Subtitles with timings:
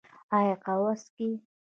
[0.37, 1.27] ایا قهوه څښئ؟